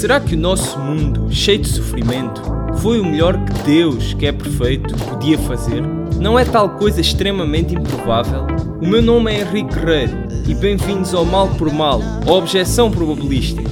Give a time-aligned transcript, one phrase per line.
[0.00, 2.40] Será que o nosso mundo, cheio de sofrimento,
[2.78, 5.82] foi o melhor que Deus, que é perfeito, podia fazer?
[6.18, 8.46] Não é tal coisa extremamente improvável?
[8.80, 13.62] O meu nome é Henrique Guerreiro e bem-vindos ao Mal por Mal, a objeção probabilística,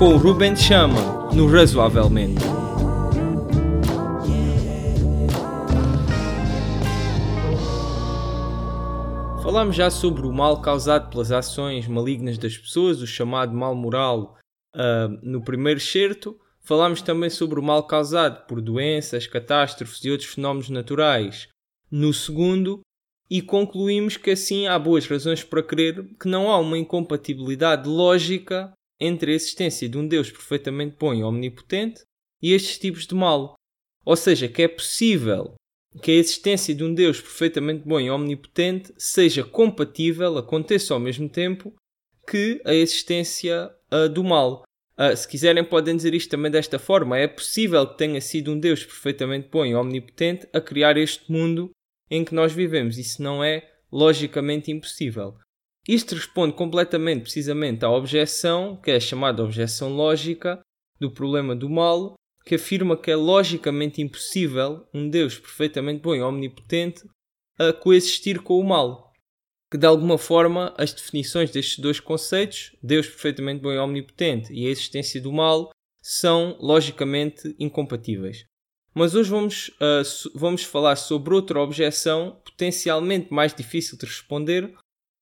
[0.00, 2.42] com o Ruben Chama, no Razoavelmente.
[9.44, 14.34] Falámos já sobre o mal causado pelas ações malignas das pessoas, o chamado mal moral
[14.74, 20.28] Uh, no primeiro excerto, falámos também sobre o mal causado por doenças, catástrofes e outros
[20.28, 21.48] fenómenos naturais.
[21.90, 22.80] No segundo,
[23.30, 28.72] e concluímos que assim há boas razões para crer que não há uma incompatibilidade lógica
[29.00, 32.02] entre a existência de um Deus perfeitamente bom e omnipotente
[32.42, 33.54] e estes tipos de mal.
[34.04, 35.54] Ou seja, que é possível
[36.02, 41.28] que a existência de um Deus perfeitamente bom e omnipotente seja compatível, aconteça ao mesmo
[41.28, 41.74] tempo,
[42.26, 44.64] que a existência uh, do mal.
[44.98, 48.58] Uh, se quiserem, podem dizer isto também desta forma: é possível que tenha sido um
[48.58, 51.70] Deus perfeitamente bom e omnipotente a criar este mundo
[52.10, 52.98] em que nós vivemos.
[52.98, 55.36] Isso não é logicamente impossível.
[55.88, 60.60] Isto responde completamente, precisamente, à objeção, que é chamada objeção lógica,
[61.00, 66.22] do problema do mal, que afirma que é logicamente impossível um Deus perfeitamente bom e
[66.22, 67.08] omnipotente
[67.58, 69.07] a coexistir com o mal
[69.70, 74.66] que de alguma forma as definições destes dois conceitos, Deus perfeitamente bom e omnipotente e
[74.66, 78.46] a existência do mal, são logicamente incompatíveis.
[78.94, 84.74] Mas hoje vamos, uh, vamos falar sobre outra objeção potencialmente mais difícil de responder,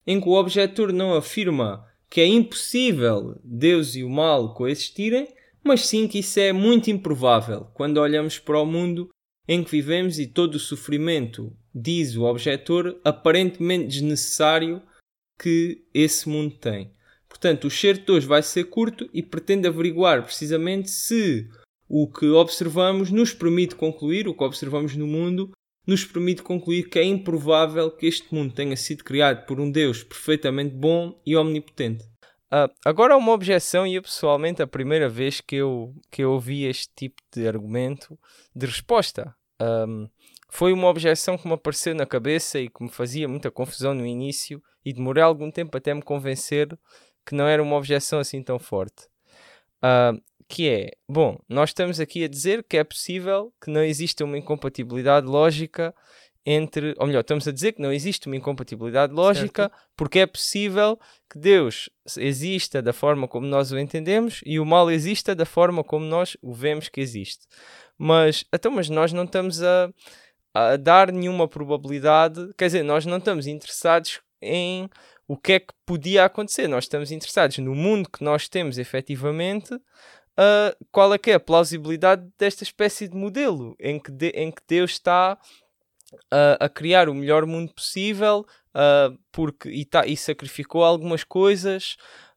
[0.06, 5.28] em que o objetor não afirma que é impossível Deus e o mal coexistirem,
[5.62, 9.10] mas sim que isso é muito improvável quando olhamos para o mundo
[9.48, 14.82] em que vivemos e todo o sofrimento diz o objetor, aparentemente desnecessário
[15.38, 16.92] que esse mundo tem.
[17.28, 21.48] Portanto, o certo de hoje vai ser curto e pretende averiguar precisamente se
[21.88, 25.52] o que observamos nos permite concluir, o que observamos no mundo,
[25.86, 30.02] nos permite concluir que é improvável que este mundo tenha sido criado por um Deus
[30.02, 32.04] perfeitamente bom e omnipotente.
[32.46, 36.64] Uh, agora uma objeção, e eu pessoalmente a primeira vez que eu, que eu ouvi
[36.64, 38.18] este tipo de argumento
[38.54, 39.34] de resposta.
[39.60, 40.08] Um,
[40.48, 44.06] foi uma objeção que me apareceu na cabeça e que me fazia muita confusão no
[44.06, 46.68] início e demorei algum tempo até me convencer
[47.24, 49.08] que não era uma objeção assim tão forte.
[49.82, 54.24] Uh, que é, bom, nós estamos aqui a dizer que é possível que não exista
[54.24, 55.94] uma incompatibilidade lógica
[56.46, 59.76] entre, ou melhor, estamos a dizer que não existe uma incompatibilidade lógica certo.
[59.96, 60.96] porque é possível
[61.28, 65.82] que Deus exista da forma como nós o entendemos e o mal exista da forma
[65.82, 67.46] como nós o vemos que existe.
[67.98, 69.90] Mas, então, mas nós não estamos a,
[70.54, 74.88] a dar nenhuma probabilidade, quer dizer, nós não estamos interessados em
[75.26, 79.74] o que é que podia acontecer, nós estamos interessados no mundo que nós temos efetivamente,
[79.74, 84.52] uh, qual é que é a plausibilidade desta espécie de modelo em que, de, em
[84.52, 85.36] que Deus está
[86.32, 91.96] uh, a criar o melhor mundo possível uh, porque, e, tá, e sacrificou algumas coisas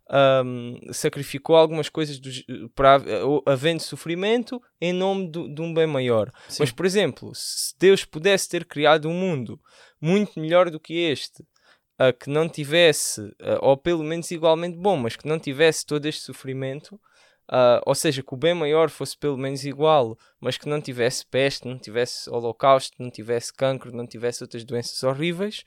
[0.09, 2.31] um, sacrificou algumas coisas do,
[2.73, 3.01] para
[3.45, 6.31] havendo sofrimento em nome do, de um bem maior.
[6.47, 6.63] Sim.
[6.63, 9.59] Mas, por exemplo, se Deus pudesse ter criado um mundo
[10.01, 14.97] muito melhor do que este, uh, que não tivesse, uh, ou pelo menos igualmente bom,
[14.97, 16.99] mas que não tivesse todo este sofrimento,
[17.49, 21.25] uh, ou seja, que o bem maior fosse pelo menos igual, mas que não tivesse
[21.25, 25.63] peste, não tivesse holocausto, não tivesse cancro, não tivesse outras doenças horríveis,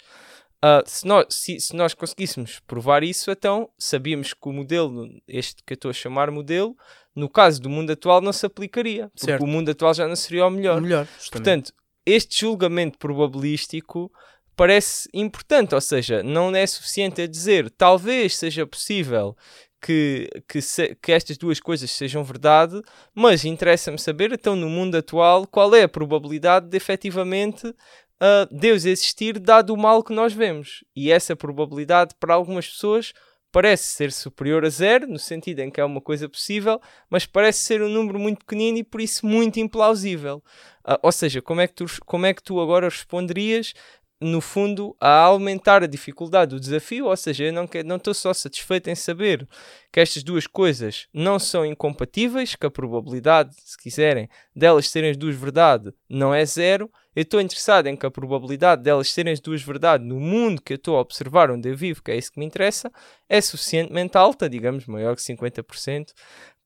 [0.64, 5.60] Uh, se, nós, se, se, nós conseguíssemos provar isso, então sabíamos que o modelo, este
[5.64, 6.76] que eu estou a chamar modelo,
[7.16, 9.42] no caso do mundo atual não se aplicaria, porque certo.
[9.42, 10.78] o mundo atual já não seria o melhor.
[10.78, 11.72] O melhor Portanto,
[12.06, 14.08] este julgamento probabilístico
[14.54, 19.36] parece importante, ou seja, não é suficiente a dizer talvez seja possível
[19.82, 22.80] que, que, se, que estas duas coisas sejam verdade,
[23.12, 28.84] mas interessa-me saber, então, no mundo atual, qual é a probabilidade de efetivamente uh, Deus
[28.84, 30.84] existir dado o mal que nós vemos.
[30.94, 33.12] E essa probabilidade para algumas pessoas
[33.50, 37.58] parece ser superior a zero, no sentido em que é uma coisa possível, mas parece
[37.58, 40.42] ser um número muito pequenino e por isso muito implausível.
[40.86, 43.74] Uh, ou seja, como é, que tu, como é que tu agora responderias
[44.22, 48.88] no fundo, a aumentar a dificuldade do desafio, ou seja, eu não estou só satisfeito
[48.88, 49.46] em saber
[49.90, 55.16] que estas duas coisas não são incompatíveis, que a probabilidade, se quiserem, delas serem as
[55.16, 59.40] duas verdade não é zero, eu estou interessado em que a probabilidade delas serem as
[59.40, 62.32] duas verdade no mundo que eu estou a observar onde eu vivo, que é isso
[62.32, 62.90] que me interessa,
[63.28, 66.12] é suficientemente alta, digamos, maior que 50%,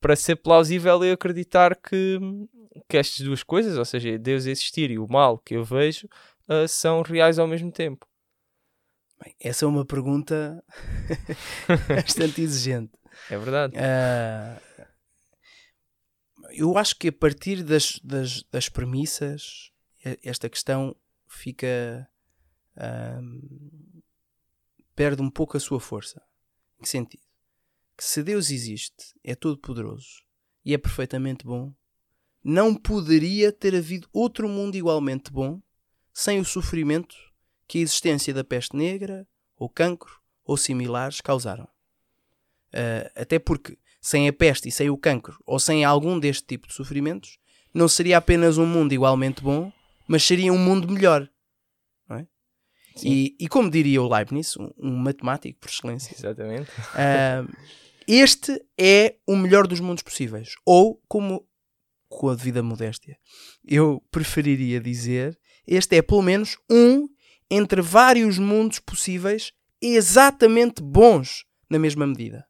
[0.01, 2.21] para ser plausível eu acreditar que,
[2.89, 6.09] que estas duas coisas, ou seja, Deus existir e o mal que eu vejo,
[6.49, 8.07] uh, são reais ao mesmo tempo?
[9.23, 10.63] Bem, essa é uma pergunta
[11.89, 12.93] bastante exigente.
[13.31, 13.75] É verdade.
[13.77, 14.61] Uh,
[16.51, 19.73] eu acho que a partir das, das, das premissas,
[20.23, 20.95] esta questão
[21.27, 22.09] fica.
[22.77, 23.67] Um,
[24.95, 26.23] perde um pouco a sua força.
[26.79, 27.23] Em que sentido?
[27.97, 30.23] Que se Deus existe, é todo poderoso
[30.65, 31.73] e é perfeitamente bom,
[32.43, 35.61] não poderia ter havido outro mundo igualmente bom
[36.17, 37.15] sem o sofrimento
[37.69, 41.65] que a existência da peste negra, ou cancro, ou similares causaram.
[42.73, 46.69] Uh, até porque, sem a peste e sem o cancro, ou sem algum deste tipo
[46.69, 47.37] de sofrimentos,
[47.75, 49.71] não seria apenas um mundo igualmente bom,
[50.09, 51.29] mas seria um mundo melhor.
[52.09, 52.27] É?
[53.05, 56.71] E, e, como diria o Leibniz, um, um matemático por excelência, Exatamente.
[56.71, 57.55] Uh,
[58.09, 60.55] este é o melhor dos mundos possíveis.
[60.65, 61.47] Ou, como
[62.09, 63.19] com a devida modéstia,
[63.67, 67.09] eu preferiria dizer, este é pelo menos um
[67.51, 72.47] entre vários mundos possíveis exatamente bons na mesma medida.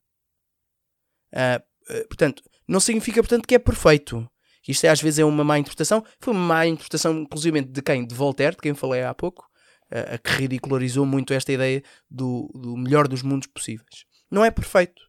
[1.32, 4.28] Uh, portanto, não significa portanto que é perfeito.
[4.66, 6.04] Isto é, às vezes é uma má interpretação.
[6.20, 8.06] Foi uma má interpretação, inclusive, de quem?
[8.06, 9.48] De Voltaire, de quem falei há pouco,
[9.92, 14.04] uh, que ridicularizou muito esta ideia do, do melhor dos mundos possíveis.
[14.30, 15.00] Não é perfeito.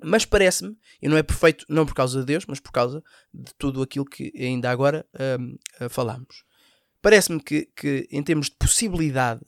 [0.00, 3.02] Mas parece-me, e não é perfeito não por causa de Deus, mas por causa
[3.34, 6.44] de tudo aquilo que ainda agora uh, falámos.
[7.00, 9.40] Parece-me que, que, em termos de possibilidade,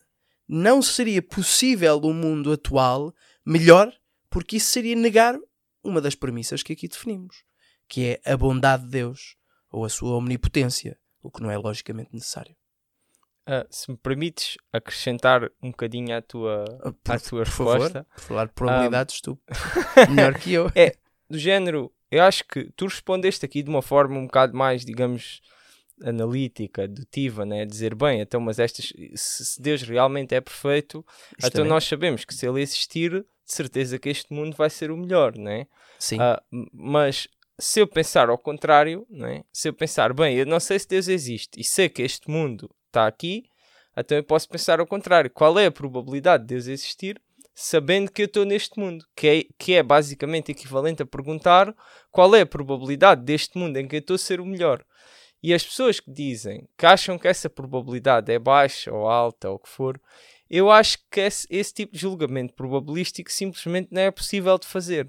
[0.48, 3.14] não seria possível o mundo atual
[3.44, 3.92] melhor,
[4.28, 5.38] porque isso seria negar
[5.82, 7.44] uma das premissas que aqui definimos,
[7.88, 9.36] que é a bondade de Deus
[9.70, 12.56] ou a sua omnipotência, o que não é logicamente necessário.
[13.48, 17.88] Uh, se me permites acrescentar um bocadinho à tua, uh, por, à tua por resposta.
[17.88, 19.40] Favor, por falar de probabilidades, um, tu
[20.10, 20.70] melhor que eu.
[20.74, 20.94] É,
[21.28, 25.40] do género, eu acho que tu respondeste aqui de uma forma um bocado mais, digamos,
[26.04, 27.64] analítica, dedutiva, né?
[27.64, 31.52] dizer, bem, então, mas estas, se Deus realmente é perfeito, Justamente.
[31.52, 34.96] então nós sabemos que se ele existir, de certeza que este mundo vai ser o
[34.96, 35.66] melhor, né?
[35.98, 36.16] Sim.
[36.16, 37.28] Uh, mas
[37.60, 39.44] se eu pensar ao contrário, né?
[39.52, 42.70] se eu pensar, bem, eu não sei se Deus existe e sei que este mundo
[42.86, 43.44] está aqui,
[43.96, 45.30] então eu posso pensar ao contrário.
[45.30, 47.20] Qual é a probabilidade de Deus existir
[47.54, 49.04] sabendo que eu estou neste mundo?
[49.14, 51.74] Que é, que é basicamente equivalente a perguntar
[52.10, 54.84] qual é a probabilidade deste mundo em que eu estou ser o melhor.
[55.42, 59.56] E as pessoas que dizem que acham que essa probabilidade é baixa ou alta ou
[59.56, 60.00] o que for,
[60.48, 65.08] eu acho que esse, esse tipo de julgamento probabilístico simplesmente não é possível de fazer.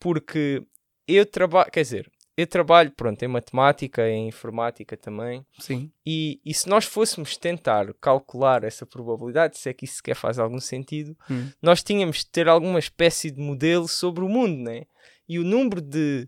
[0.00, 0.62] Porque
[1.06, 5.46] eu trabalho, quer dizer, eu trabalho, pronto, em matemática, em informática também.
[5.60, 5.92] Sim.
[6.04, 10.38] E, e se nós fôssemos tentar calcular essa probabilidade, se é que isso sequer faz
[10.38, 11.48] algum sentido, hum.
[11.62, 14.84] nós tínhamos de ter alguma espécie de modelo sobre o mundo, né?
[15.28, 16.26] E o número de,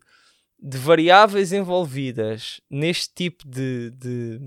[0.69, 4.39] de variáveis envolvidas neste tipo de, de,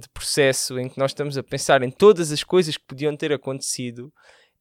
[0.00, 3.32] de processo em que nós estamos a pensar em todas as coisas que podiam ter
[3.32, 4.12] acontecido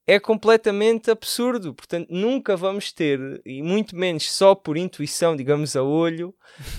[0.05, 1.73] é completamente absurdo.
[1.73, 6.31] Portanto, nunca vamos ter, e muito menos só por intuição, digamos a olho,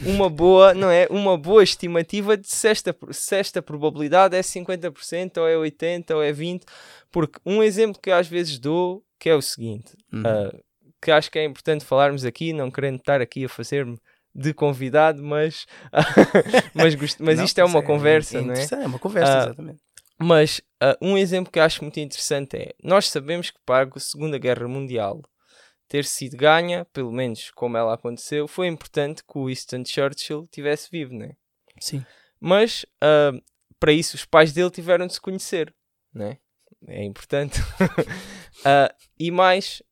[0.07, 1.09] uma boa, não é?
[1.11, 6.23] Uma boa estimativa de se esta, se esta probabilidade é 50% ou é 80% ou
[6.23, 6.63] é 20%.
[7.11, 10.21] Porque um exemplo que eu às vezes dou, que é o seguinte, uhum.
[10.21, 10.64] uh,
[11.05, 13.99] que acho que é importante falarmos aqui, não querendo estar aqui a fazer-me
[14.35, 15.67] de convidado, mas,
[16.75, 18.67] mas, mas não, isto é uma é, conversa, é, não é?
[18.71, 19.83] É uma conversa, uh, exatamente.
[20.19, 24.39] Mas uh, um exemplo que acho muito interessante é: nós sabemos que para a Segunda
[24.39, 25.21] Guerra Mundial
[25.87, 30.89] ter sido ganha, pelo menos como ela aconteceu, foi importante que o Winston Churchill tivesse
[30.91, 31.33] vivo, né?
[31.79, 32.05] Sim.
[32.41, 33.39] Mas uh,
[33.79, 35.73] para isso os pais dele tiveram de se conhecer,
[36.13, 36.39] né?
[36.89, 37.61] É importante.
[39.19, 39.83] e mais,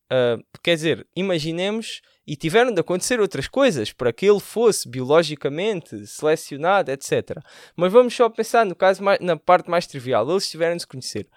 [0.62, 6.90] quer dizer, imaginemos e tiveram de acontecer outras coisas para que ele fosse biologicamente selecionado,
[6.90, 7.38] etc.
[7.76, 10.28] Mas vamos só pensar no caso mais, na parte mais trivial.
[10.30, 11.28] Eles tiveram de se conhecer.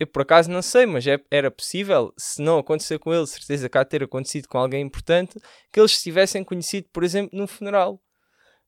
[0.00, 3.68] Eu por acaso não sei, mas é, era possível, se não acontecer com ele, certeza
[3.68, 5.38] que há ter acontecido com alguém importante,
[5.70, 8.00] que eles se tivessem conhecido, por exemplo, num funeral.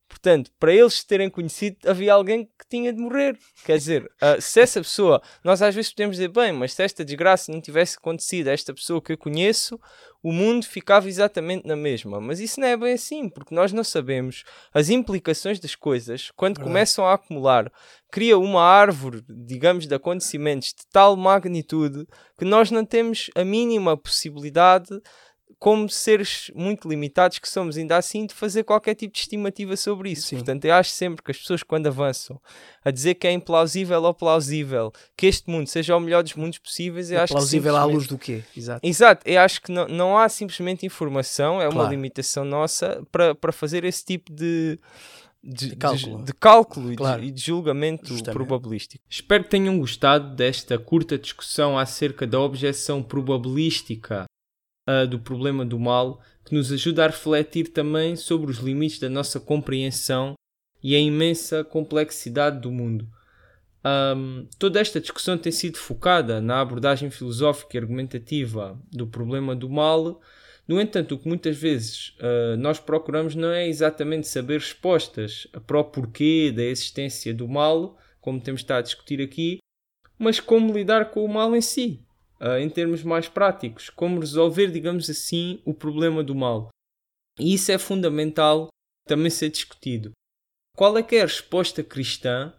[0.09, 3.39] Portanto, para eles terem conhecido, havia alguém que tinha de morrer.
[3.65, 7.05] Quer dizer, uh, se essa pessoa, nós às vezes podemos dizer, bem, mas se esta
[7.05, 9.79] desgraça não tivesse acontecido a esta pessoa que eu conheço,
[10.23, 12.21] o mundo ficava exatamente na mesma.
[12.21, 16.61] Mas isso não é bem assim, porque nós não sabemos as implicações das coisas quando
[16.61, 17.71] começam a acumular.
[18.11, 22.07] Cria uma árvore, digamos, de acontecimentos de tal magnitude
[22.39, 24.89] que nós não temos a mínima possibilidade
[25.59, 30.11] como seres muito limitados que somos, ainda assim, de fazer qualquer tipo de estimativa sobre
[30.11, 30.29] isso.
[30.29, 30.37] Sim.
[30.37, 32.41] Portanto, eu acho sempre que as pessoas, quando avançam
[32.85, 36.59] a dizer que é implausível ou plausível que este mundo seja o melhor dos mundos
[36.59, 37.79] possíveis, eu é acho plausível que.
[37.79, 38.43] Plausível à luz do quê?
[38.57, 38.87] Exato.
[38.87, 41.75] Exato, eu acho que não, não há simplesmente informação, é claro.
[41.75, 44.79] uma limitação nossa para, para fazer esse tipo de.
[45.47, 47.23] De, de, cálculo, de, de cálculo claro.
[47.23, 48.33] e, de, de, julgamento Justamente.
[48.33, 49.05] probabilístico.
[49.11, 54.25] Espero que tenham gostado desta curta discussão acerca da objeção probabilística
[54.89, 59.09] uh, do problema do mal, que nos ajuda a refletir também sobre os limites da
[59.09, 60.35] nossa compreensão
[60.83, 63.09] e a imensa complexidade do mundo.
[63.85, 69.69] Um, toda esta discussão tem sido focada na abordagem filosófica e argumentativa do problema do
[69.69, 70.21] mal.
[70.67, 75.79] No entanto, o que muitas vezes uh, nós procuramos não é exatamente saber respostas para
[75.79, 79.59] o porquê da existência do mal, como temos estado a discutir aqui,
[80.19, 82.04] mas como lidar com o mal em si,
[82.41, 86.69] uh, em termos mais práticos, como resolver, digamos assim, o problema do mal.
[87.39, 88.69] E isso é fundamental
[89.07, 90.13] também ser discutido.
[90.77, 92.53] Qual é que é a resposta cristã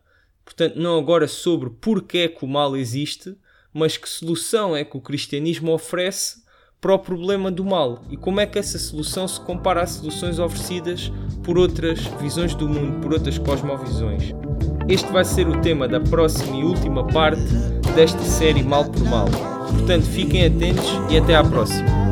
[0.45, 3.35] Portanto, não agora sobre porque é que o mal existe,
[3.73, 6.45] mas que solução é que o cristianismo oferece
[6.79, 10.37] para o problema do mal e como é que essa solução se compara às soluções
[10.37, 11.11] oferecidas
[11.43, 14.33] por outras visões do mundo, por outras cosmovisões.
[14.87, 17.41] Este vai ser o tema da próxima e última parte
[17.95, 19.54] desta série Mal por Mal.
[19.71, 22.04] Portanto, fiquem atentos e até à próxima.